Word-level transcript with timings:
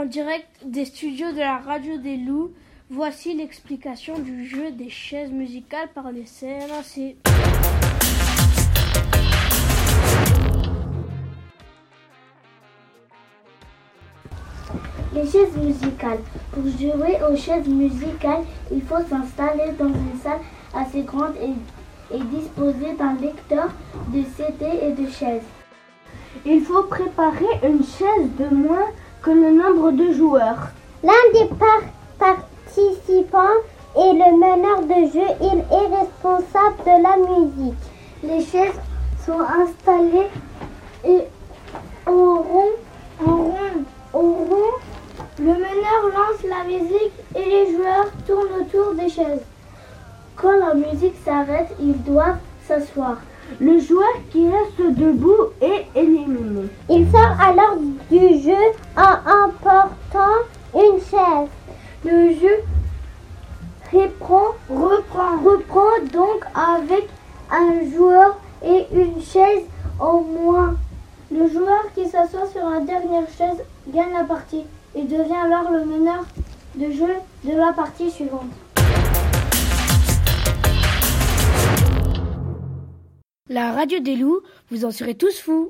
en 0.00 0.06
direct 0.06 0.48
des 0.64 0.86
studios 0.86 1.30
de 1.32 1.40
la 1.40 1.58
radio 1.58 1.98
des 1.98 2.16
loups. 2.16 2.52
Voici 2.88 3.34
l'explication 3.34 4.18
du 4.18 4.46
jeu 4.46 4.70
des 4.70 4.88
chaises 4.88 5.30
musicales 5.30 5.90
par 5.94 6.10
les 6.10 6.24
CNAC. 6.24 7.16
Les 15.12 15.26
chaises 15.30 15.56
musicales. 15.58 16.20
Pour 16.52 16.62
jouer 16.64 17.18
aux 17.30 17.36
chaises 17.36 17.68
musicales, 17.68 18.44
il 18.72 18.80
faut 18.80 19.02
s'installer 19.06 19.72
dans 19.78 19.88
une 19.88 20.18
salle 20.22 20.40
assez 20.72 21.02
grande 21.02 21.34
et, 21.36 22.16
et 22.16 22.20
disposer 22.20 22.94
d'un 22.98 23.16
lecteur 23.20 23.68
de 24.08 24.22
CD 24.34 24.64
et 24.82 24.92
de 24.92 25.10
chaises. 25.10 25.42
Il 26.46 26.62
faut 26.62 26.84
préparer 26.84 27.44
une 27.62 27.84
chaise 27.84 28.30
de 28.38 28.54
moins 28.54 28.88
que 29.22 29.30
le 29.30 29.50
nombre 29.50 29.90
de 29.92 30.12
joueurs. 30.12 30.68
L'un 31.02 31.12
des 31.32 31.48
participants 32.18 33.58
est 33.96 34.12
le 34.12 34.36
meneur 34.38 34.82
de 34.82 35.12
jeu. 35.12 35.26
Il 35.40 35.58
est 35.58 35.88
responsable 35.96 36.76
de 36.84 37.02
la 37.02 37.16
musique. 37.16 37.84
Les 38.22 38.40
chaises 38.42 38.80
sont 39.24 39.40
installées 39.40 40.28
et 41.04 41.22
rond, 42.06 42.70
en 43.24 43.36
rond. 44.16 44.74
Le 45.38 45.46
meneur 45.46 46.00
lance 46.14 46.42
la 46.48 46.64
musique 46.64 47.12
et 47.34 47.44
les 47.44 47.74
joueurs 47.74 48.10
tournent 48.26 48.60
autour 48.60 48.94
des 48.94 49.08
chaises. 49.08 49.42
Quand 50.36 50.58
la 50.58 50.74
musique 50.74 51.16
s'arrête, 51.24 51.74
ils 51.80 52.02
doivent 52.02 52.38
s'asseoir. 52.66 53.16
Le 53.58 53.78
joueur 53.78 54.08
qui 54.30 54.48
reste 54.48 54.98
debout 54.98 55.52
est 55.60 55.86
éliminé. 55.94 56.68
Il 56.88 57.10
sort 57.10 57.36
alors 57.40 57.76
du 58.10 58.40
jeu 58.42 58.64
en 58.96 59.46
emportant 59.46 60.40
une 60.74 61.00
chaise. 61.00 61.48
Le 62.04 62.32
jeu 62.32 62.62
reprend, 63.92 64.54
reprend, 64.68 65.38
reprend 65.44 66.04
donc 66.12 66.44
avec 66.54 67.08
un 67.50 67.88
joueur 67.94 68.38
et 68.64 68.86
une 68.92 69.22
chaise 69.22 69.64
en 69.98 70.20
moins. 70.20 70.76
Le 71.30 71.48
joueur 71.48 71.82
qui 71.94 72.08
s'assoit 72.08 72.46
sur 72.48 72.68
la 72.68 72.80
dernière 72.80 73.28
chaise 73.38 73.62
gagne 73.88 74.12
la 74.12 74.24
partie 74.24 74.64
et 74.96 75.02
devient 75.02 75.42
alors 75.44 75.70
le 75.70 75.84
meneur 75.84 76.24
de 76.74 76.90
jeu 76.90 77.14
de 77.44 77.56
la 77.56 77.72
partie 77.72 78.10
suivante. 78.10 78.50
La 83.48 83.72
radio 83.72 84.00
des 84.00 84.16
loups, 84.16 84.40
vous 84.70 84.84
en 84.84 84.90
serez 84.90 85.14
tous 85.14 85.40
fous. 85.40 85.68